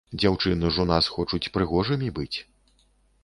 [0.19, 2.37] Дзяўчыны ж у нас хочуць прыгожымі быць.